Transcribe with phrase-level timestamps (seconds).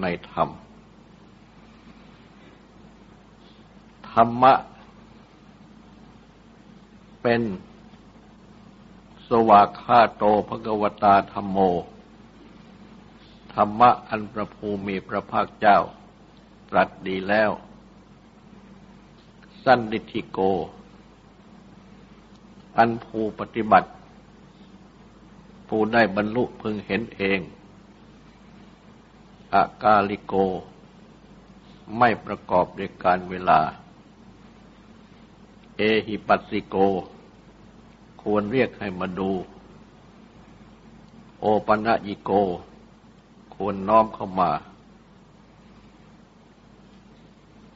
[0.00, 0.48] ในธรรม
[4.10, 4.54] ธรรมะ
[7.22, 7.42] เป็น
[9.28, 11.58] สวากขาโตภกวตาธรรมโม
[13.54, 15.78] ธรรมะอันประภูมิพระภาคเจ้า
[16.70, 17.50] ตรัสดีแล้ว
[19.64, 20.38] สั้นดิธิโก
[22.78, 23.90] อันภูปฏิบัติ
[25.68, 27.38] ผู้ได้บรรลุพึงเห็นเอง
[29.54, 30.34] อากาลิโก
[31.98, 33.60] ไม่ประกอบด้วยการเวลา
[35.76, 36.76] เอหิปัสสิโก
[38.22, 39.30] ควรเรียกให้มาดู
[41.40, 42.30] โอปัญญิโก
[43.54, 44.50] ควรน้อมเข้ามา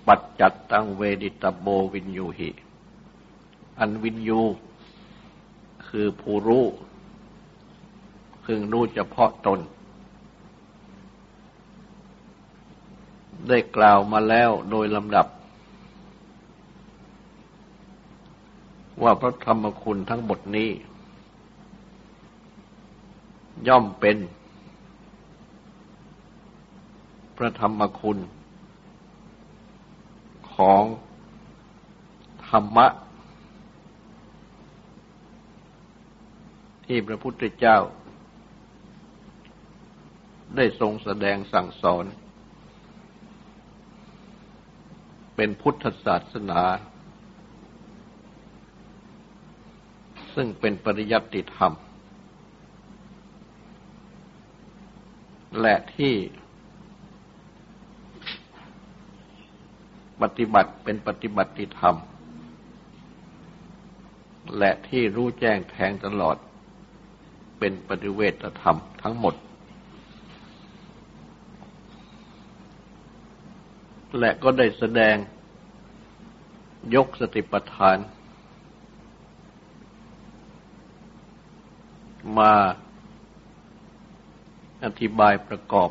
[0.07, 2.51] ปัจจัตตังเวดิตโบวินยูหิ
[3.79, 4.41] อันวินยู
[5.87, 6.65] คือผู้รู้
[8.45, 9.61] พึงรู้เฉพาะตน
[13.49, 15.27] ได้กล่าวมาแล้วโดยลำดับ
[19.03, 20.71] ว่าพระธรรมคุณทั้งหมดนี้
[23.69, 24.17] ย่อมเป็น
[27.37, 28.19] พระธรรมคุณ
[30.55, 30.85] ของ
[32.49, 32.87] ธรรมะ
[36.87, 37.79] ที่พระพุทธเจ้า
[40.57, 42.05] ได้ทรงแสดงสั่งสอน
[45.41, 46.63] เป็นพุทธศาสนา
[50.35, 51.73] ซึ่งเป็นปริยัติธรรม
[55.61, 56.15] และที่
[60.23, 61.97] ปฏิบัติเป็นปฏิบัติธรรม
[64.59, 66.37] และที่รู้แจ้งแทงตลอด
[67.59, 69.35] เป็นปฏิเวทธรรมทั้งหมด
[74.19, 75.17] และก็ได้แสดง
[76.95, 77.99] ยกสติปัฏฐาน
[82.39, 82.53] มา
[84.85, 85.91] อธิบายประกอบ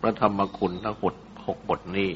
[0.00, 1.14] พระธรรมคุณทั้งหด
[1.46, 2.10] หกบทนี้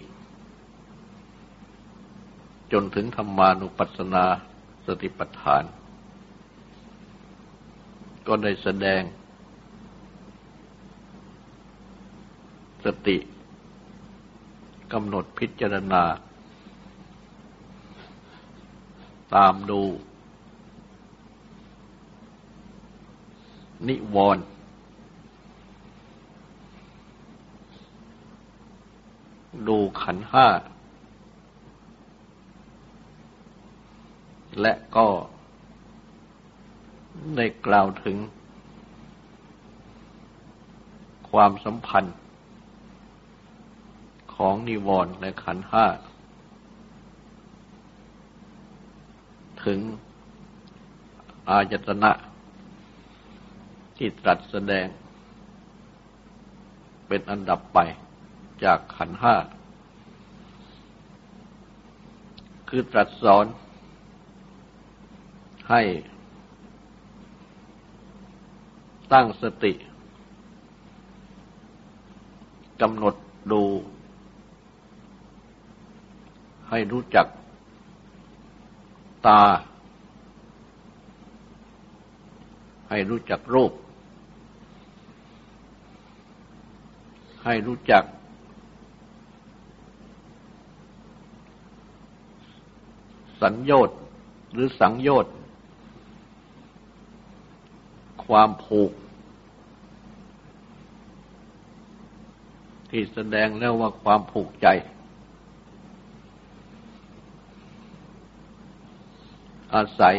[2.73, 4.25] จนถึงธรรมานุปัสสนา
[4.87, 5.63] สติปัฏฐาน
[8.27, 9.03] ก็ได้แสดง
[12.85, 13.17] สติ
[14.93, 16.03] กำหนดพิจารณา
[19.35, 19.83] ตามดู
[23.89, 24.45] นิวรณ์
[29.69, 30.47] ดูขันห้า
[34.61, 35.09] และก็
[37.37, 38.17] ได้กล่าวถึง
[41.31, 42.17] ความสัมพันธ์
[44.37, 45.87] ของนิวรณ์ในขันห้า
[49.65, 49.81] ถึง
[51.49, 52.13] อายตนะ
[53.97, 54.87] ที่ตรัสแสดง
[57.07, 57.79] เป็นอันดับไป
[58.65, 59.35] จากขันห้า
[62.69, 63.47] คือตรัสสอน
[65.71, 65.83] ให้
[69.13, 69.73] ตั้งสติ
[72.81, 73.15] กำหนด
[73.53, 73.63] ดู
[76.71, 77.27] ให้รู้จัก
[79.27, 79.43] ตา
[82.89, 83.73] ให้รู้จักรูป
[87.45, 88.05] ให้รู้จัก
[93.43, 93.99] สัญญต์
[94.53, 95.35] หรือสังโยชน์
[98.25, 98.93] ความผูก
[102.91, 104.67] ที่แสดงแล้วว่าความผูกใจ
[109.77, 110.17] อาศัย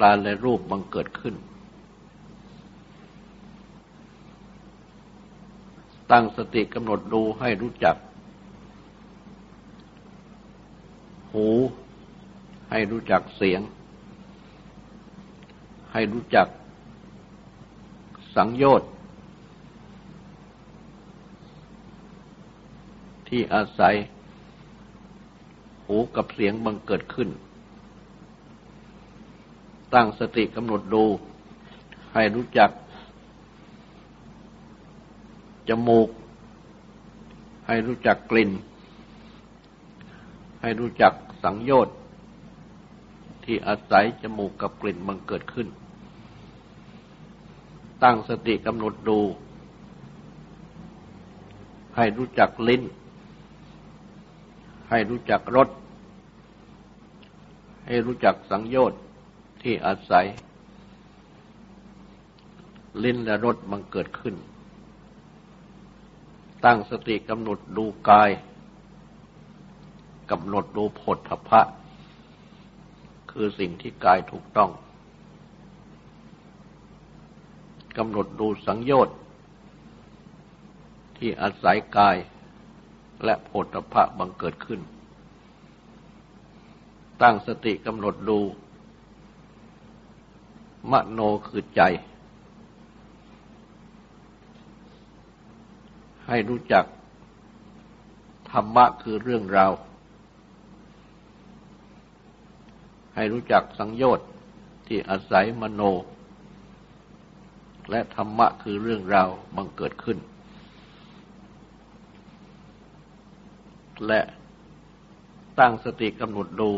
[0.00, 1.34] ตาและรูปบังเกิดขึ้น
[6.10, 7.96] ตั้งสติกำหนดดูให้รู้จัก
[11.32, 11.48] หู
[12.70, 13.60] ให้รู้จักเสียง
[15.92, 16.48] ให้รู้จัก
[18.36, 18.90] สังโยชน์
[23.28, 23.94] ที่อาศัย
[25.86, 27.28] หูกับเสียงบังเกิดขึ้น
[29.94, 31.04] ตั้งสติกำหนดดู
[32.14, 32.70] ให้รู้จัก
[35.68, 36.08] จมูก
[37.66, 38.50] ให้รู้จักกลิ่น
[40.62, 41.96] ให้รู้จักสังโยชน์
[43.44, 45.68] ที่อาศัยจมูกกับกลิ่นมันเกิดขึ้น
[48.02, 49.18] ตั้งสติกำหนดดู
[51.96, 52.82] ให้รู้จักลิ้น
[54.90, 55.68] ให้รู้จักรส
[57.86, 59.00] ให้รู้จักสังโยชน์
[59.62, 60.26] ที่อาศัย
[63.02, 64.34] ลิ้นและรสมันเกิดขึ้น
[66.64, 68.30] ตั้งสติกำหนดดูกาย
[70.30, 71.60] กำหนดดูผลทพะ
[73.30, 74.70] คือสิ่งที่กายถูกต้อง
[77.98, 79.16] กำหนดดูสังโยชน์
[81.18, 82.16] ที่อาศัยกาย
[83.24, 84.80] และผลทพะบังเกิดขึ้น
[87.22, 88.38] ตั้งสติกำหนดดู
[90.90, 91.82] มโนคือใจ
[96.26, 96.84] ให้รู้จัก
[98.50, 99.72] ธรรมะคือเรื่องราว
[103.14, 104.28] ให้รู้จักสังโยชน์
[104.86, 105.82] ที่อาศัยมโน
[107.90, 110.18] และธรรมะคือเรื่องราวบังเกิดขึ้น
[114.06, 114.20] และ
[115.58, 116.70] ตั้งสติกำหนดดู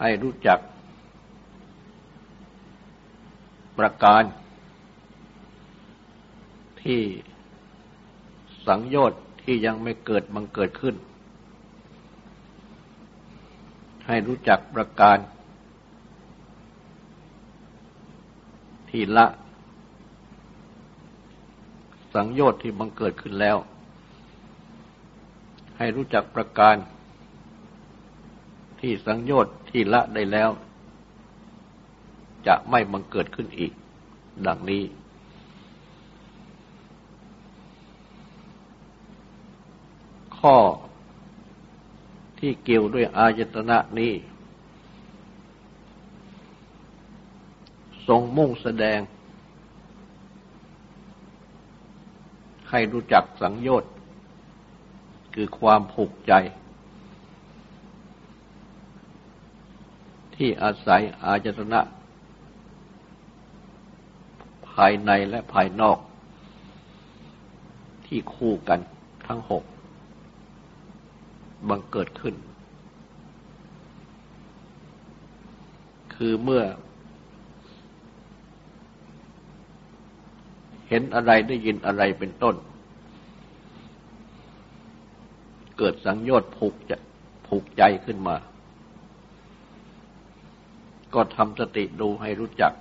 [0.00, 0.58] ให้รู้จัก
[3.78, 4.22] ประการ
[6.82, 7.00] ที่
[8.66, 10.94] สังโยชน์ที่ยังไม่เกิดบังเกิดขึ้น
[14.06, 15.18] ให้รู้จักประการ
[18.90, 19.26] ที่ละ
[22.14, 23.56] สังโยชน์ที่บังเกิดขึ้นแล้ว
[25.78, 26.76] ให้รู้จักประการ
[28.80, 30.50] ที่สังโยชน์ที่ละได้แล้ว
[32.46, 33.72] จะไม่บังเกิดขึ้นอีก
[34.46, 34.84] ดังนี้
[40.38, 40.56] ข้อ
[42.38, 44.12] ที่เกี่ยวด้วยอายตนะนี้
[48.06, 49.00] ทรงมุ่งแสดง
[52.70, 53.90] ให้รู้จักสังโยชน์
[55.34, 56.32] คือความผูกใจ
[60.34, 61.80] ที่อาศัยอายตนะ
[64.68, 65.98] ภายในและภายนอก
[68.06, 68.80] ที่คู่กัน
[69.26, 69.64] ทั้งหก
[71.68, 72.34] บังเกิดขึ้น
[76.14, 76.62] คือเมื่อ
[80.88, 82.54] เห็นอะไรได้ยินอะไรเป็นต้น
[85.78, 86.96] เกิดสังโยชน์ผูกจะ
[87.46, 88.36] ผูกใจขึ้นมา
[91.14, 92.72] ก็ทำสติดูให้รู้จัก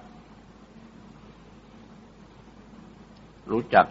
[3.51, 3.87] รู้จัก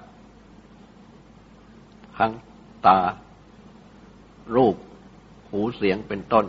[2.19, 2.33] ทั้ง
[2.87, 2.99] ตา
[4.55, 4.77] รูป
[5.51, 6.47] หูเสียงเป็นต้น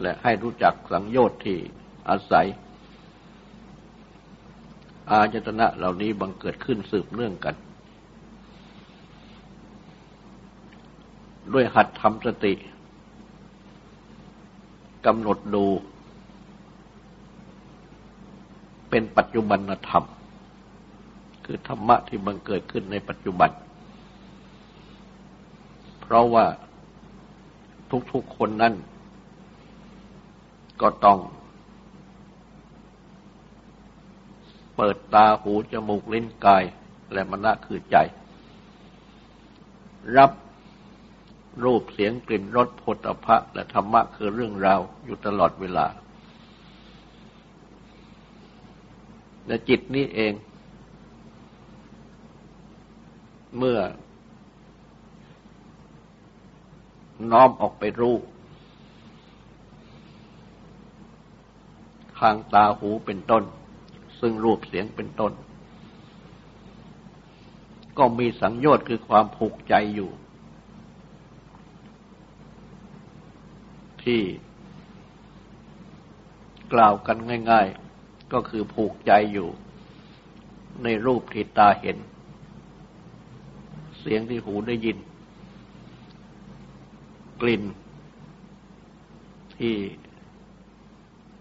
[0.00, 1.58] และให้รู้จักสังโยชน์ที่
[2.08, 2.46] อาศัย
[5.10, 7.54] อาจตนะเหล่านี้บังเกิดขึ้นสืบเนื่องกัน
[11.56, 12.52] ด้วยหัดทำสติ
[15.06, 15.64] กำหนดดู
[18.90, 20.04] เป็นปัจจุบันธรรม
[21.44, 23.50] คือธรรมะที่บังเกิดขึ้นในปัจจุบัน
[26.00, 26.46] เพราะว่า
[28.12, 28.74] ทุกๆคนนั้น
[30.80, 31.18] ก็ต้อง
[34.76, 36.64] เปิดตาหูจมูกลิ้นกาย
[37.12, 37.96] และมณะคือใจ
[40.16, 40.30] รับ
[41.64, 45.86] รูปเสียงกลิ่นรสผลพะและธรรมะคือเรื่องราวอยู่ตลอดเวลา
[49.46, 50.32] และจิตนี้เอง
[53.58, 53.78] เมื่อ
[57.32, 58.16] น้อมออกไปรู้
[62.18, 63.44] ทางตาหูเป็นต้น
[64.20, 65.32] ซึ่งรูปเสียงเป็นต้น
[67.98, 70.10] ก็มีสังโยชน์คือความผูกใจอยู่
[74.06, 74.22] ที่
[76.72, 77.16] กล่าวกัน
[77.50, 77.66] ง่าย
[78.00, 79.48] ๆ ก็คือผูกใจอยู่
[80.84, 81.98] ในรูปที่ตาเห็น
[83.98, 84.98] เสียงที่หูได้ยิน
[87.40, 87.62] กลิ่น
[89.58, 89.74] ที่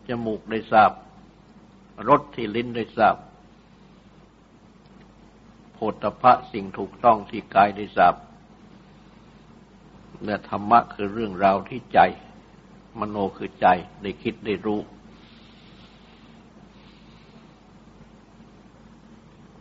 [0.08, 0.92] จมูกได้ทราบ
[2.10, 3.16] รสที่ลิ้นได้ทราบ
[5.74, 8.16] โพธพะสิ่งถูกต้องที่กายได้ทราบ
[10.26, 12.00] และธรรมะคือเรื่องราวที่ใจ
[13.00, 13.68] มโนคือใจ
[14.02, 14.80] ได้คิดได้รู้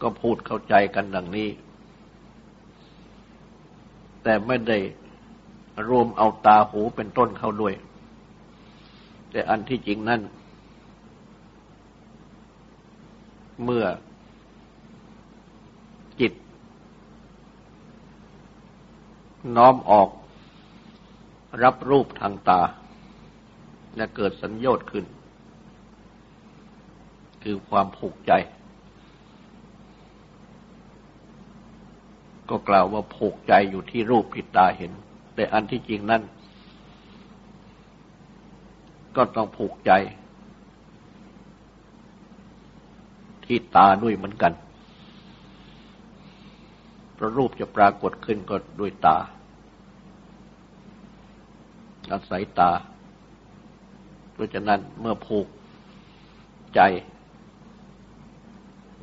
[0.02, 1.48] ก็พูดเข้าใจกันดังนี้
[4.22, 4.78] แต่ไม่ได้
[5.88, 7.74] รวมเอาตาหูเป็นต้นเข้าด้วย
[9.30, 10.20] แต่อันที่จริงนั่น
[13.64, 13.84] เมื่อ
[16.20, 16.32] จิต
[19.56, 20.08] น้อมออก
[21.62, 22.60] รับรูปทางตา
[23.98, 25.04] จะเกิดสัญญต์ขึ้น
[27.42, 28.32] คือความผูกใจ
[32.50, 34.92] ก็กล่าวว่าผูกใจอยู่ที่รูปผิดตาเห็น
[35.34, 36.22] แต่อันที่จริงนั่น
[39.16, 39.92] ก็ต้องผูกใจ
[43.44, 44.52] ที่ตาด้วยเหมือนกัน
[47.14, 49.18] เพราะรูปจะปรากฏขึ้นก็ด้วยตา
[52.10, 52.70] อาศัยตา
[54.34, 55.46] เพราะฉะนั้นเมื่อผูก
[56.74, 56.80] ใจ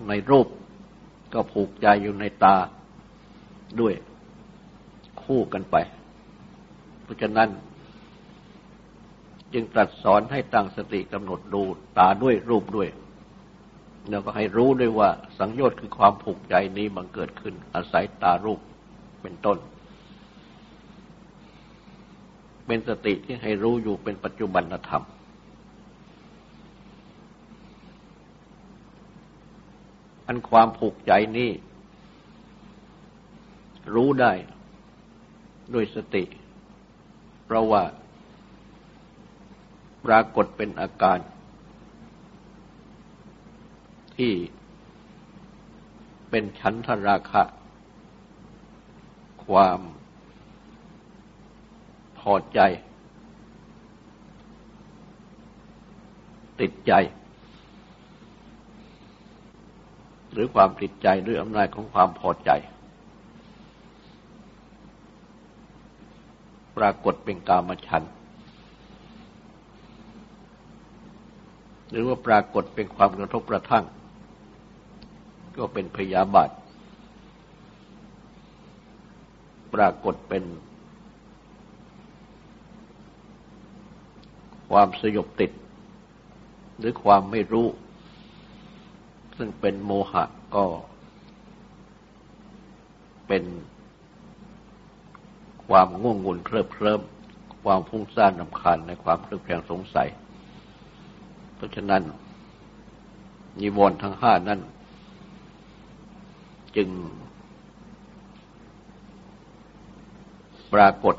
[0.08, 0.48] ในรูป
[1.34, 2.56] ก็ผูกใจอยู่ในตา
[3.82, 3.94] ด้วย
[5.24, 5.76] คู่กันไป
[7.04, 7.50] เพราะฉะนั้น
[9.54, 11.62] จึงตรัสสอนให้ตั้งสติกำหนดดู
[11.98, 12.90] ตาด้วยรูปด้วย
[14.10, 18.60] แล้วก็ให้รู้ด้วยว่า สังโยชน์คือความผูกใจนี้บังเกิดขึ้น อาศัยตารูป
[19.22, 19.58] เป็นต้น
[22.66, 25.04] เป็นสติที่ให้รู้อยู่เป็นปัจจุบันธรรม
[30.32, 31.52] อันความผูกใจนี้
[33.94, 34.34] รู้ได้
[35.74, 36.24] ด้วยสติ
[37.46, 37.84] เพราะว่า
[40.06, 41.20] ปรากฏเป็นอาการ
[44.16, 44.34] ที่
[46.30, 47.44] เป็นชั้นทราคะ
[49.46, 49.80] ความ
[52.20, 52.60] พอใจ
[56.60, 56.94] ติดใจ
[60.32, 62.50] หรือความติดใจด้วยอำนาจของความพอใจ
[66.78, 68.04] ปรากฏเป็นกามฉัน
[71.90, 73.86] หรือว่าปรากฏเป็นความกระทบกระทั่ง
[75.58, 76.50] ก็เป็นพยาบาท
[79.74, 80.44] ปรากฏเป็น
[84.70, 85.52] ความสยบติด
[86.80, 87.68] หรือความไม่รู้
[89.44, 90.24] ซึ่งเป็นโมหะ
[90.56, 90.66] ก็
[93.28, 93.44] เป็น
[95.68, 97.02] ความง่วงงุนเคลิบเคลิ้ม
[97.64, 100.10] ความฟุ้งซ่านนำคาญในความเคลือบแคลงสงสัย
[101.56, 102.02] เพราะฉะนั้น
[103.60, 104.60] นิวรณ์ทั้งห้านั้น
[106.76, 106.90] จึง
[110.74, 111.16] ปรากฏ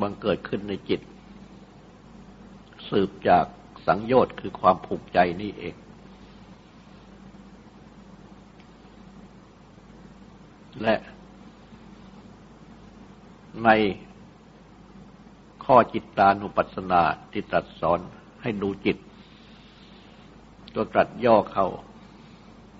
[0.00, 1.00] บังเกิดขึ้นในจิต
[2.88, 3.44] สืบจาก
[3.86, 5.74] สังโยชน์คือความผูกใจนี่เอง
[10.82, 10.94] และ
[13.64, 13.68] ใน
[15.64, 17.02] ข้อจิตตานุปัสสนา
[17.32, 18.00] ที่ตรัสสอน
[18.42, 18.98] ให้ดูจิต
[20.74, 21.66] ก็ตรัสย่อเข้า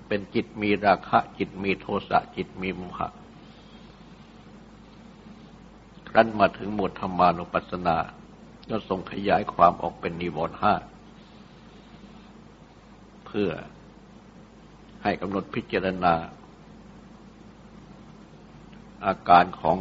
[0.08, 3.08] เป็นจิตมีราคะ จิตมีโทสะจิตมีโมหะ
[6.14, 7.96] รั้นมาถึงหมวดธรรมานุปัสสนา
[8.70, 10.74] ก็ทรงขยายความออกเป็นนิวรณ์ห้า
[13.26, 13.50] เพื่อ
[15.02, 16.14] ให้กำหนดพิจารณา
[19.06, 19.78] อาการของ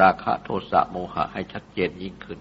[0.00, 2.40] ราคะโทสะโมหะให้ชัดเจนยิ่งขึ้น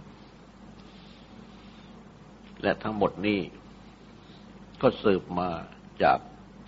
[2.61, 3.39] และทั้งหมดนี้
[4.81, 5.49] ก็สืบมา
[6.03, 6.19] จาก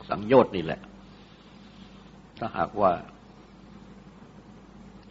[0.10, 0.82] สังโยชน์นี่แหละ
[2.38, 2.92] ถ้าหากว่า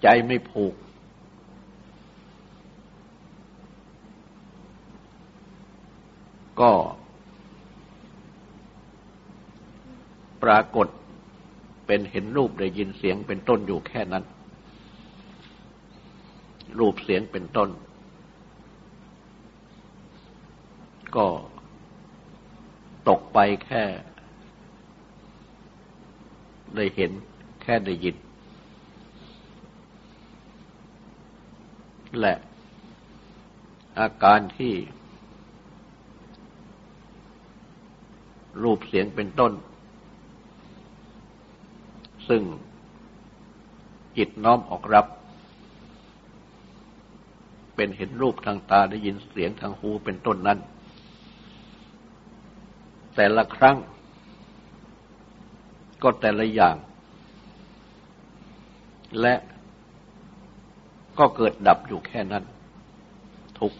[0.02, 0.75] ใจไม่ผูก
[6.61, 6.73] ก็
[10.42, 10.88] ปรากฏ
[11.90, 14.25] เป็นเห็นรูปได้ยินเสียงเป็นต้นอยู่แค่นั้น
[16.78, 17.68] รูปเสียงเป็นต้น
[21.16, 21.26] ก็
[23.09, 23.85] ตกไปแค่
[26.76, 27.12] ได้เห็น
[27.62, 28.16] แค่ได้ยิน
[32.21, 32.35] และ
[33.99, 34.75] อาการที่
[38.62, 39.52] รูปเสียงเป็นต้น
[42.28, 42.42] ซึ่ง
[44.16, 45.06] จิตน้อมออกรับ
[47.75, 50.58] เป็นเห็นรูปทางตาได้ยินเสียงทางหูเป็นต้นนั้น
[53.14, 53.76] แต่ละครั้ง
[56.02, 56.76] ก็แต่ละอย่าง
[59.20, 59.35] และ
[61.18, 62.44] ก็เกิดดับอยู่แค่นั้น
[63.61, 63.73] ทุก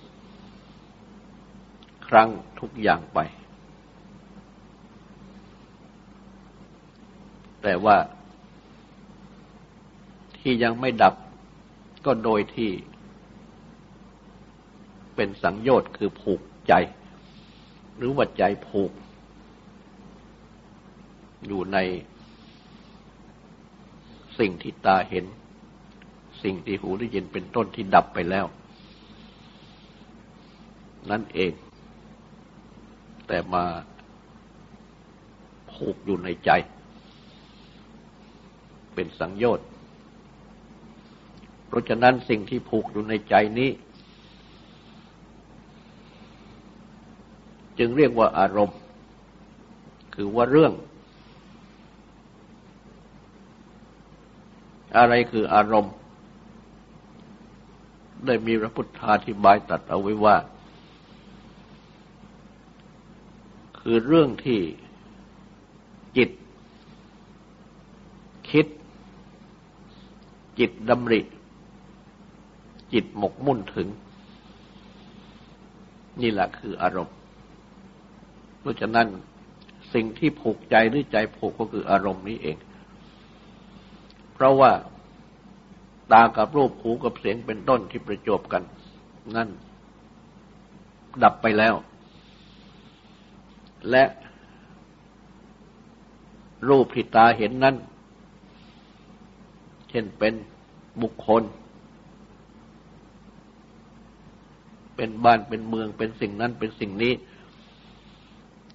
[2.09, 2.29] ครั้ง
[2.61, 3.19] ทุกอย่างไป
[7.63, 7.97] แต่ว่า
[10.51, 11.15] ที่ยังไม่ดับ
[12.07, 12.71] ก็โดยที่
[15.17, 16.73] เป็นสังโยชน์คือผูกใจ
[17.97, 18.93] หรือว่าใจผูก
[21.47, 21.79] อยู่ใน
[24.39, 25.25] สิ่งที่ตาเห็น
[26.43, 28.47] สิ่งที่หูได้ยินเป็นต้นที่ดับไปแล้ว
[31.11, 31.53] นั่นเอง
[33.27, 33.65] แต่มา
[35.73, 36.51] ผูกอยู่ในใจ
[38.95, 39.69] เป็นสังโยชน์
[41.69, 43.71] เพราะฉะนั้นสิ่งที่ผูกอยู่ในใจนี้
[47.79, 48.79] จึงเรียกว่าอารมณ์
[50.15, 50.73] คือว่าเรื่อง
[54.97, 55.95] อะไรคืออารมณ์
[58.27, 60.37] ได้มีพระพุทธาธิบายตัดเอาไว้ว่า
[63.81, 64.61] คือเรื่องที่
[66.17, 66.31] จิต
[68.51, 68.67] คิด
[70.59, 71.21] จิตดำริ
[72.93, 73.89] จิตหมกมุ่นถึง
[76.21, 77.17] นี่แหละคืออารมณ์
[78.61, 79.07] เพราะฉะนั้น
[79.95, 82.57] สิ่งที่ผูกใจหรือใจผูกก็คืออารมณ์นี้เอง
[84.35, 84.73] เพราะว่า
[86.13, 88.63] ตากับรูปหูกับเสียงเป็นต้นที่ประจบกัน
[89.37, 89.49] นั่น
[91.23, 91.75] ดับไปแล้ว
[93.91, 94.05] และ
[96.69, 97.77] รูปที่ตาเห็นนั้น
[99.91, 100.35] เช่นเป็น
[101.03, 101.43] บุคคล
[104.99, 107.13] เป็นบ้านเป็นเมืองเป็นสิ่งนั้นเป็นสิ่งนี้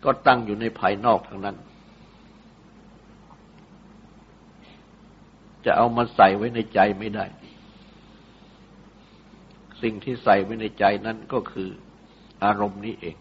[0.04, 1.58] ก็ตั้งอยู่ในภายนอกทางนั้น
[5.66, 7.26] จะเอามาใส่ไว้ในใจไม่ได้
[9.82, 11.70] สิ่งที่ใส่ไว้ในใจนั้นก็คือ
[12.44, 13.16] อารมณ์นี้เอง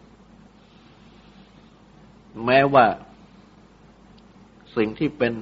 [2.45, 2.85] แม้ว่า
[4.77, 5.33] สิ่งที่เป็น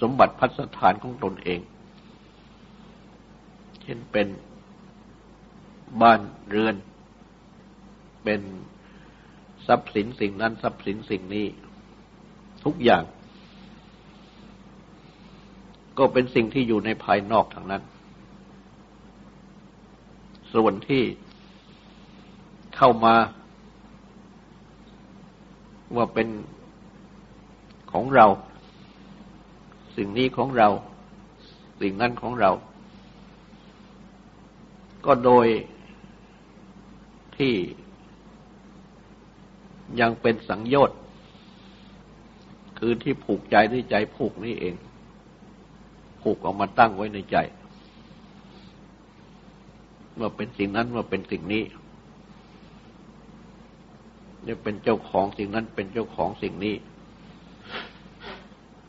[0.00, 1.60] สมบัติพัสถานของตนเอง
[3.82, 4.26] เช่นเป็น
[6.02, 6.76] บ้านเรือน
[8.24, 8.40] เป็น
[9.66, 11.46] ทรัพย์สินสิ่งนั้นทรัพย์สินสิ่งนี้
[12.64, 13.04] ทุกอย่าง
[15.98, 17.82] ก็เป็นสิ่งที่อยู่ในภายนอกทางนั้น
[20.54, 21.02] ส่วนที่
[22.76, 23.14] เข้ามา
[25.96, 26.28] ว่าเป็น
[27.92, 28.26] ของเรา
[29.96, 30.68] สิ่งนี้ของเรา
[31.80, 32.50] สิ่งนั้นของเรา
[35.06, 35.46] ก็โดย
[37.38, 37.54] ที่
[40.00, 40.98] ยังเป็นสังโยชน์
[42.78, 44.74] คือที่ผูกใจด้วยใจผูกนี่เอง
[46.22, 47.36] ผูกออกมาตั้งไว้ในใจ
[50.20, 51.64] ว่าเป็นสิ่งนั้นว่าเป็นสิ่งนี้
[54.44, 56.74] เนี่ยเป็นเจ้าของสิ่งนั้นเป็นเจ้าของสิ่งนี้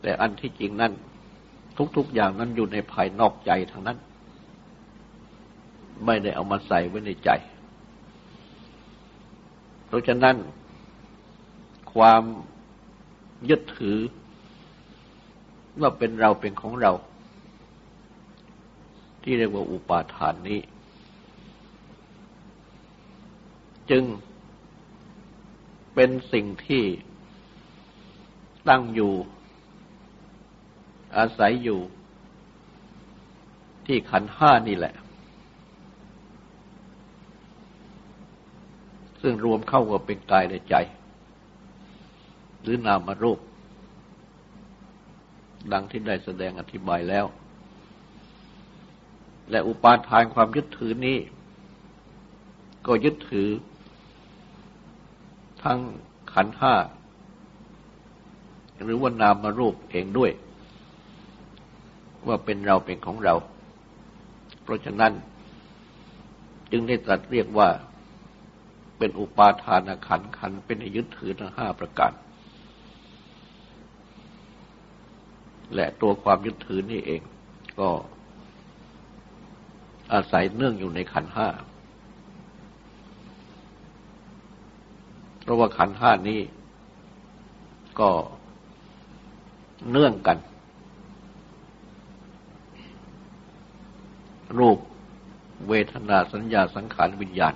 [0.01, 0.91] แต่อันที่จริงนั้น
[1.97, 3.97] ทุก ๆ อย่างนั้นอยู่ในภายนอกใจทางนั้น
[6.05, 7.29] ไม่ได้เอามาใส่ไว้ในใจ
[9.95, 10.35] ราะฉะนั้น
[11.93, 12.23] ความ
[13.49, 13.97] ยึดถือ
[15.81, 16.91] ว่าเป็นเราเป็นของเรา
[19.23, 20.61] ที่เรียกว่าอุปาทานนี้
[23.89, 24.03] จึง
[25.93, 26.83] เป็นสิ่งที่
[28.69, 29.13] ตั้งอยู่
[31.17, 31.79] อาศัยอยู่
[33.85, 34.95] ที่ขันห้านี่แหละ
[39.27, 40.75] ซึ่งรวมเข้ากับเป็นกายและใจ
[42.61, 43.39] หรือนามารูป
[45.71, 47.25] ดังที่ได้แสดงอธิบายแล้ว
[49.51, 51.17] และอุปาทานความยึดถือนี้
[52.87, 53.49] ก็ยึดถือ
[55.63, 55.79] ทั้ง
[56.33, 56.75] ขันห้า
[58.83, 60.31] หรือว่านามมารูปเองด้วย
[62.27, 63.35] ว่าเป็นเราเป็นของเรา
[64.63, 65.13] เพราะฉะนั้น
[66.71, 67.69] จึงได้ตรัสเรียกว่า
[68.97, 72.11] เป็นอุปาทานขันขันเป็นยึดถือทั้งห้าประการ
[75.75, 77.21] และตัวความยึดถือนี่เอง
[77.79, 77.89] ก็
[80.13, 81.47] อาศัยเนื่องอยู่ในขันห้า
[85.41, 86.41] เพราะว่าขันห้านี้
[87.99, 88.09] ก็
[89.91, 90.37] เนื่องกัน
[94.59, 94.77] รูป
[95.67, 97.53] เวทนาสัญญาสังขารวิญญาณ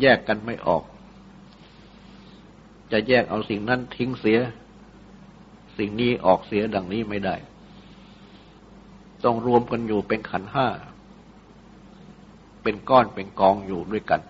[0.00, 0.82] แยกกันไม่ออก
[2.92, 4.38] จะแยกเอาสิ่งนั้นทิ้งเสีย
[5.78, 7.36] สิ่งนี้ออกเสียดังนี้ไม่ได้
[9.24, 10.68] ต้องรวมกันอยู่เป็นขันห้า
[12.62, 14.20] เป็นก้อนเป็นกองอยู่ด้วยกัน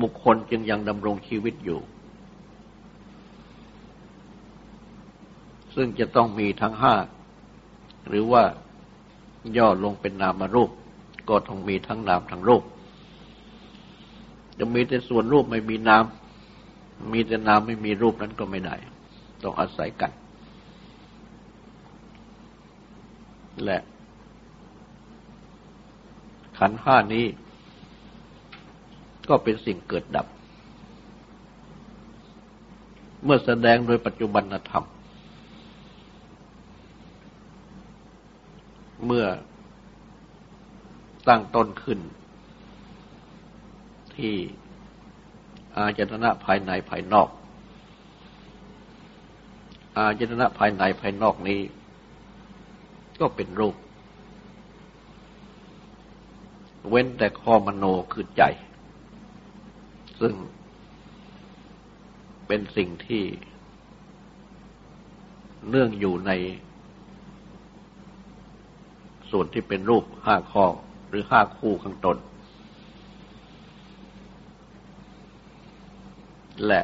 [0.00, 1.80] บุคคลจึงยังดำรงชีวิตอยู่
[5.74, 6.94] ซึ่งจะต้องมีทั้งห้า
[8.08, 8.42] หรือว่า
[9.56, 10.70] ย่อลงเป็นนามรูป
[11.28, 12.62] ก็ต้องมีทั้งนามทั้งรูป
[14.58, 16.04] จะมีแต่ส่วนรูปไม่มีนาม
[17.12, 18.74] มีแต่นามไม่มีรูปนั้นก็ไม่ได้
[19.42, 20.12] ต้องอาศัยกัน
[23.64, 23.78] และ
[26.58, 27.26] ขันห้านี้
[29.28, 30.26] ก็เป็นสิ่งเกิดดับ
[33.24, 34.84] เมื่อแสดงโดยปัจจุบันธรรม
[39.06, 39.24] เมื่อ
[41.28, 41.98] ตั้งต้นขึ้น
[44.14, 44.34] ที่
[45.76, 47.28] อาจตนะภายในภายนอก
[49.96, 51.60] อาจตนะภายในภายนอกนี้
[53.20, 53.74] ก็เป็นรูป
[56.88, 58.42] เว้นแต่ข้อมโนคือใจ
[60.20, 60.34] ซึ่ง
[62.46, 63.24] เป็นสิ่งที่
[65.70, 66.32] เนื่องอยู่ใน
[69.30, 70.66] ส่วนที่เป็นรูปห้าข้อ
[71.14, 72.16] รือห้าคู่ข้างต้น
[76.66, 76.82] และ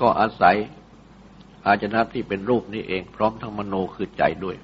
[0.00, 0.56] ก็อาศัย
[1.66, 4.56] อาจนะที่เป็นรูปนี้เองพร้อมทั้งมโนคือใจด้วย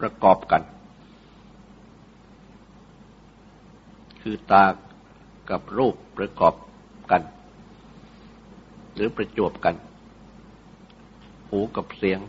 [0.00, 0.62] ประกอบกัน
[4.22, 4.64] คือตา
[5.50, 6.54] กับรูปประกอบ
[7.10, 7.22] กัน
[8.94, 9.74] หรือประจวบกัน
[11.48, 12.20] หูกับเสียง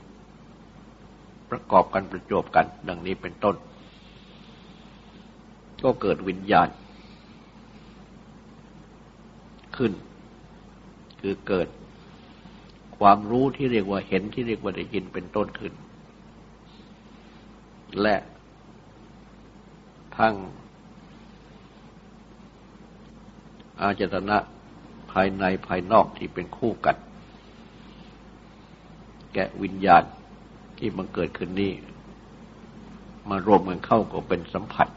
[1.49, 3.55] ประกอบกันประจบกัน ดังนี้เป็นต้น
[5.83, 6.69] ก็เกิดวิญญาณ
[9.77, 9.91] ขึ้น
[11.21, 11.67] คือเกิด
[12.97, 15.73] ความรู้ที่เรียกว่าเห็นที่เรียกว่าได้ยินเป็นต้นขึ้น
[18.01, 18.15] และ
[20.17, 20.35] ทั้ง
[23.81, 24.37] อาจตนะ
[25.11, 26.95] ภายในภายนอกที่เป็นคู่กัน
[29.33, 30.03] แกะวิญญาณ
[30.77, 31.71] ที่มันเกิดขึ้นนี้
[33.29, 34.87] มารวมกันเข้าก็เป็นสัมผัส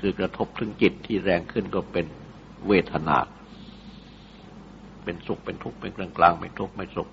[0.00, 2.06] คือกระทบถึงจิตที่แรงขึ้นก็เป็น
[2.68, 3.16] เวทนา
[5.04, 7.08] เป็นสุขเป็นทุกข์เป็นกลางกลางไม่ทุกข์ไม่สุข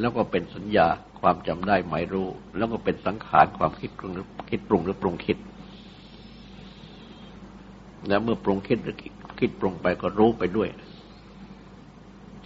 [0.00, 0.86] แล้วก็เป็นสัญญา
[1.20, 4.12] ความจำได้หมายรู้ แล้วก็เป็นสังขารความคิดปรุง
[4.50, 5.38] คิดปรุงหรือปรุงคิด
[8.08, 8.96] แล้วเมื่อปรุงคิดหรือ
[9.40, 10.68] คิดปรุงไปก็รู้ไปด้วย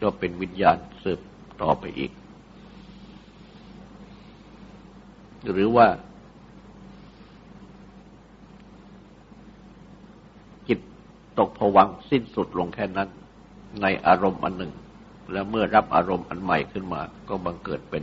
[0.02, 1.20] ก็เป็นวิญญาณสืบ
[1.62, 2.12] ต่อไปอีก
[5.50, 5.86] หรือว่า
[10.68, 10.78] จิต
[11.38, 13.08] ตกผวังสิ้นสุดลงแค่นั้น
[13.82, 14.72] ในอารมณ์อันหนึ่ง
[15.32, 18.02] แล้วเมื่อรับอารมณ์อันใหม่ขึ้นมา ก็บังเกิดเป็น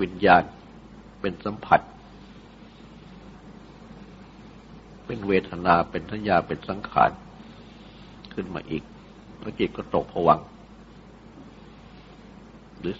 [0.00, 0.42] วิญญาณ
[1.20, 1.80] เป็นสัมผัส
[5.06, 7.10] เป็นเวทนาเป็นทัญญาเป็นสังขาร
[8.36, 8.82] ขึ้นมาอีก
[9.40, 10.40] แล้วจิตก็ตกผวัง
[12.80, 12.94] หรือ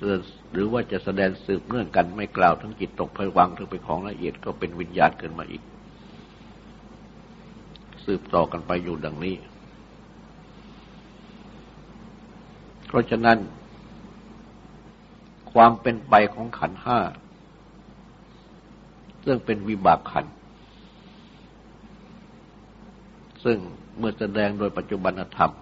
[0.52, 5.62] หรือว่าจะแสดงสืบเนื่องกันไม่กล่าวทั้งจิตตกผวังถึงเป็นของละเอียดก็เป็นวิญญาณขึ้นมาอีก
[8.04, 9.36] สืบต่อกันไปอยู่ดังนี้
[12.86, 13.38] เพราะฉะนั้น
[15.52, 17.00] ความเป็นไปของขันห้า
[19.24, 20.26] ซึ่งเป็นวิบากขัน
[23.44, 23.58] ซึ่ง
[23.98, 25.52] เมื่อแสดงโดยปัจจุบันธรรม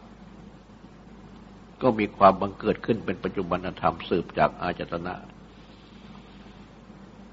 [1.83, 5.15] ก็มีความบังเกิดขึ้นเป็นปัจจุบันธรรมสืบจากอาจตนะ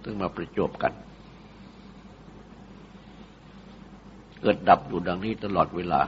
[0.03, 0.93] ซึ่งมาประจบกัน
[4.41, 6.01] เกิดดับอยู่ดังนี้ตลอดเวลา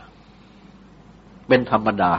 [1.48, 2.12] เป็นธรรมดา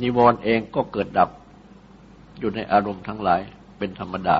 [0.00, 1.30] นิวรณ์เองก็เกิดดับ
[2.38, 3.40] อยู่ในอารมณ์ทั้งหลาย
[3.78, 4.36] เป็นธรรมดา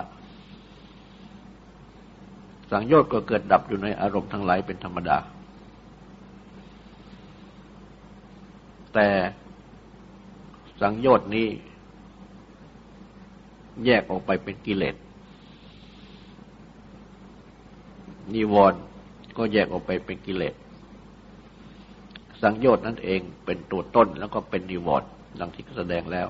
[2.71, 5.19] สังโยชน์ก็เกิดดับอยู่ในอารมณ์ทั้งหลายเป็นธรรมดา
[8.95, 9.09] แต่
[10.81, 11.49] สังโยชน์นี้
[13.85, 14.97] แยกออกไปเป็นกิเลส
[18.35, 18.81] นิวรณ์
[19.37, 20.55] ก็แยกออกไปเป็นกิเลส
[22.43, 25.09] สังโยชน์นั่นเองเป็นตัวต้นแล้วก็เป็นนิวรณ์
[25.41, 26.29] ดังที่แสดงแล้ว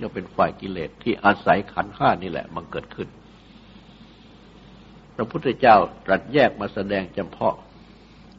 [0.00, 3.08] ย่อเป็นฝ่ายกิเลสที่อาศัยขันห้านี่แหละ มันเกิดขึ้น
[5.16, 7.56] พระพุทธเจ้าตรัสแยกมาแสดงจำเพาะ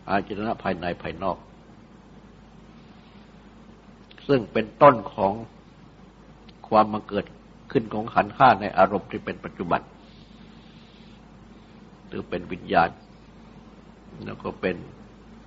[0.10, 1.38] อาจนะภายในภายนอก
[4.28, 5.34] ซึ่งเป็นต้นของ
[6.68, 7.26] ความมาเกิด
[7.72, 9.82] ขึ้นของขันห้าในอารมณ์ที่เป็นปัจจุบัน
[12.08, 12.90] หรือเป็นวิญญาณ
[14.26, 14.76] แล้วก็เป็น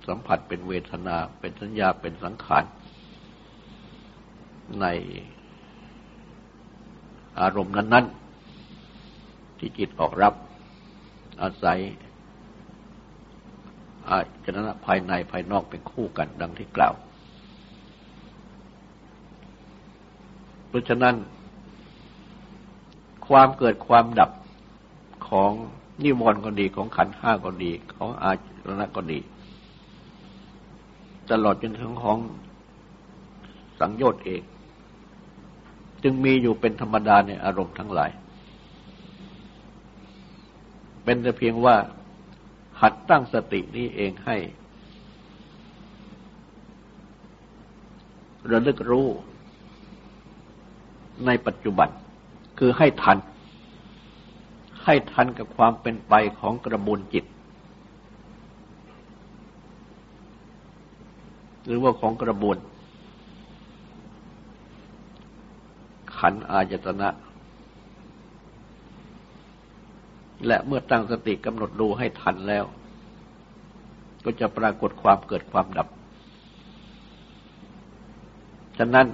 [0.07, 2.63] สัมผัสเป็นเวทนา เป็นสัญญาเป็นสังขาร
[4.81, 4.85] ใน
[7.39, 8.05] อารมณ์นั้น
[8.81, 10.33] ๆ ที่จิตออกรับ
[11.41, 11.79] อาศัย
[14.09, 16.93] อาจนะภายในภายนอกเป็นคู่กันดังที่กล่าว
[20.67, 21.15] เพราะฉะนั้น
[23.27, 24.31] ความเกิดความดับ
[25.29, 25.51] ของ
[26.03, 28.37] นิวรณ์ก็ดีของขันห้าก็ดี ของอาจ
[28.79, 29.19] นะก็ดี
[31.31, 32.17] ตลอดจนถึงของ
[33.79, 34.41] สังโยชน์เอง
[36.03, 38.11] จึงมีอยู่เป็นธรรมดาในอารมณ์ทั้งหลาย
[41.03, 41.75] เป็นแต่เพียงว่า
[42.81, 44.37] หัดตั้งสตินี้เองให้
[48.51, 49.07] ระลึกรู้
[51.25, 51.89] ในปัจจุบัน
[52.59, 53.17] คือให้ทัน
[54.83, 57.25] ให้ทันกับความเป็นไปของกระบวนจิต
[61.65, 62.57] หรือว่าของกระบวน
[66.17, 67.09] ขันอายตนะ
[70.47, 72.65] และเมื่อตั้งสติกำหนดดูให้ทันแล้ว
[74.23, 75.87] ก็จะปรากฏความเกิดความดับ
[78.77, 79.07] ฉะนั้น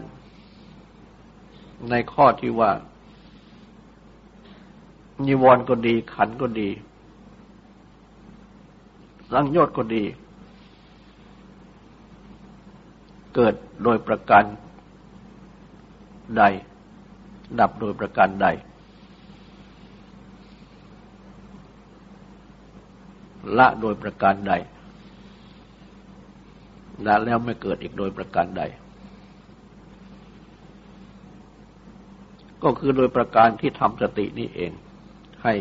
[1.90, 2.72] ในข้อที่ว่า
[5.28, 6.70] นิวรณ์ก็ดี ขันก็ดี
[9.32, 10.04] สังโยชน์ก็ดี
[13.36, 14.44] เกิดโดยประการ
[16.38, 16.44] ใด
[17.60, 18.48] ดับโดยประการใด
[23.58, 24.54] ละโดยประการใด
[27.06, 28.64] ละแล้วไม่เกิดอีกโดยประการใด
[32.64, 34.72] ก็คือโดยประการที่ทำสตินี่เอง
[35.44, 35.54] ให้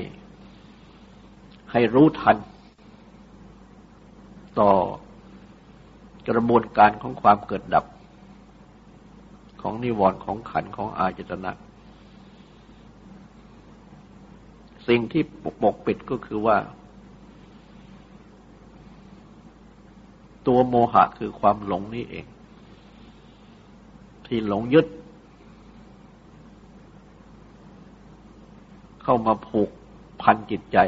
[1.73, 2.37] ให้รู้ทัน
[4.61, 4.73] ต่อ
[6.29, 7.85] กระบวนการของความเกิดดับ
[9.62, 11.53] ของนิวรณ์ของขันของอาจตนะ
[14.88, 15.23] สิ่งที่
[15.62, 16.57] ปกปิดก็คือว่า
[20.46, 22.26] ตัวโมหะคือความหลงนี่เอง
[24.26, 24.87] ที่หลงยึด
[29.02, 29.70] เข้ามาผูก
[30.22, 30.78] พันจิตใจ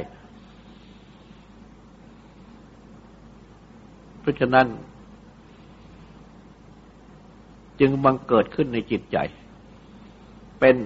[4.21, 4.67] เพราะฉะนั้น
[7.81, 9.19] จึงบังเกิดขึ้นในจิตใจ
[10.61, 10.77] เป็น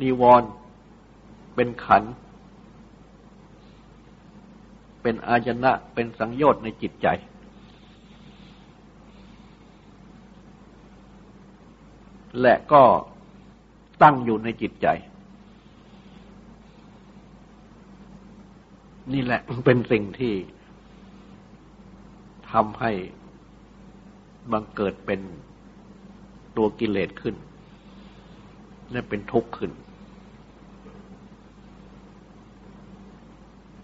[0.00, 0.48] นิวรณ์
[1.54, 2.06] เป็นขันธ
[5.02, 7.08] เป็นอาจนะเป็นสังโยชน์ในจิตใจ
[12.40, 12.82] และก็
[14.02, 14.88] ตั้งอยู่ในจิตใจ
[19.12, 20.34] นี่แหละเป็นสิ่งที่
[22.52, 22.92] ทำให้
[24.52, 25.20] บังเกิดเป็น
[26.56, 27.36] ตัวกิเลสขึ้น
[28.90, 29.72] และเป็นทุกข์ขึ้น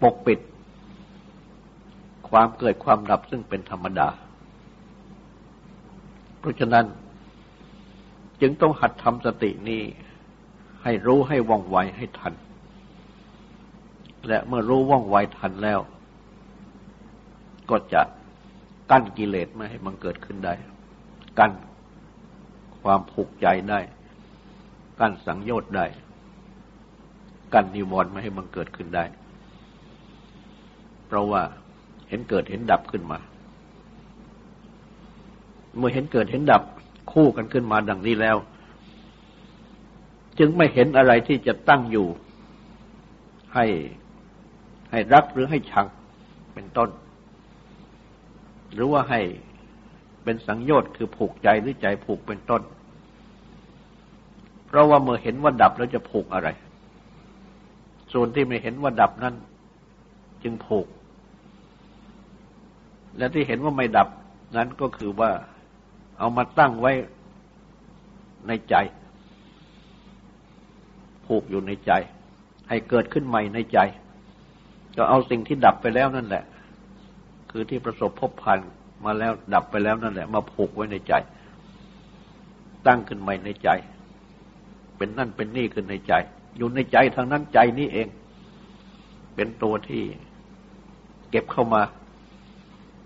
[0.01, 0.39] ปกปิด
[2.29, 4.09] ความเกิดความดับซึ่งเป็นธรรมดา
[6.39, 6.85] เพราะฉะนั้น
[8.41, 9.81] จึงต้องหัดทำสตินี้
[10.83, 12.33] ให้รู้ให้ว่องไวให้ทัน
[14.27, 15.79] และเมื่อรู้ว่องไวทันแล้ว
[17.69, 18.01] ก็จะ
[18.91, 20.53] กั้นกิเลสไม่ให้มันเกิดขึ้นได้
[21.39, 21.51] กั้น
[22.83, 23.79] ความผูกใจได้
[24.99, 25.85] กั้นสังโยชน์ได้
[27.53, 29.05] กั้นนิวรณ์ไม่ให้มันเกิดขึ้นได้
[31.07, 31.41] เพราะว่า
[32.09, 33.19] เห็นเกิดเห็นดับขึ้นมา
[35.77, 36.63] เมื่อเห็นเกิดเห็นดับ
[37.11, 38.37] คู่กันขึ้นมาดังนี้แล้ว
[40.39, 42.07] จึงไม่เห็นอะไรที่จะตั้งอยู่
[43.53, 43.65] ให้
[44.91, 45.85] ให้รักหรือให้ชัง
[46.53, 46.89] เป็นต้น
[48.73, 49.21] หรือว่าให้
[50.23, 52.61] เป็นสังโยชน์คือผูกใจหรือใจผูกเป็นต้น
[54.67, 56.49] เพราะว่าเมื่อเห็นว่าดับแล้วจะผูกอะไร
[58.13, 59.35] ส่วนที่ไม่เห็นว่าดับนั้น
[60.43, 60.87] จึงผูก
[63.17, 64.07] และที่เห็นว่าไม่ดับ
[64.55, 65.31] นั้นก็คือว่า
[66.19, 66.91] เอามาตั้งไว้
[68.47, 68.75] ในใจ
[71.25, 71.91] ผูกอยู่ในใจ
[72.69, 73.79] ให้เกิดขึ้นใหม่ในใจ
[74.97, 76.43] ก็เอาสิ่งที่ดับไปแล้วนั่นแหละ
[77.51, 78.59] คือที่ประสบพบผ่าน
[79.05, 81.13] มาแล้วดับไปแล้วนั่นแหละ มาผูกไว้ในใจ
[82.87, 83.69] ตั้งขึ้นใหม่ในใจ
[84.97, 86.13] เป็นนั่นเป็นนี่ขึ้นในใจ
[86.57, 88.07] อยู่ในใจทางนั้นใจนี้เอง
[89.35, 90.03] เป็นตัวที่
[91.29, 91.81] เก็บเข้ามา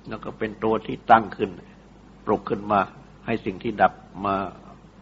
[0.10, 1.50] แล้วก็เป็นตัวที่ตั้งขึ้น
[2.26, 2.80] ปลุกขึ้นมา
[3.26, 3.94] ให้สิ่งที่ดับ
[4.26, 4.36] มา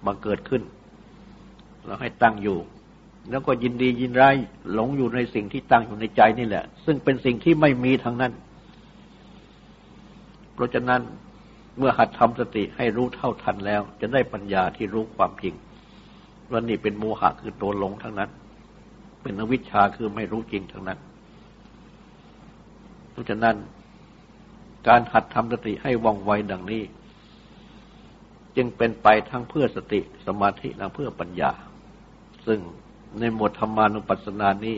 [0.06, 0.64] มาเกิดขึ้น
[1.86, 2.58] แล้วให้ตั้งอยู่
[3.30, 4.36] แล้วก็ยินดียินร้าย
[4.74, 8.34] หลงอยู่ในสิ่งที่ตั้งอยู่ในใจนี่แหละ ซึ่งเป็นสิ่งที่ไม่มีทางนั้น
[10.54, 11.02] เพราะฉะนั้น
[11.78, 15.56] เมื่อหัดทำสติให้รู้เท่าทันแล้ว จะได้ปัญญาที่รู้ความจริง
[16.52, 18.30] ว่านี่เป็นโมหะคือตัวหลงทั้งนั้น
[19.22, 21.00] เป็นอวิชชาคือไม่รู้จริงทั้งนั้น
[23.12, 23.56] เพราะฉะนั้น
[24.88, 26.84] การหัดทำสติให้ว่องไวดังนี้
[28.56, 31.52] จึงเป็นไปทั้งเพื่อสติสมาธิและเพื่อปัญญา
[32.48, 32.60] ซึ่ง
[33.20, 34.78] ในหมวดธรรมานุปัสสนานี้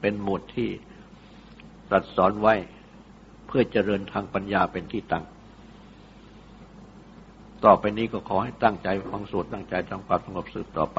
[0.00, 0.68] เป็นหมวดที่
[1.88, 2.54] ตรัสสอนไว้
[3.46, 5.24] เพื่อเจริญทางปัญญาเป็นที่ตั้ง
[7.64, 10.98] ต่อไปนี้ก็ขอให้ตั้งใจฟังสวดตั้งใจทำความสงบสืบต่อไป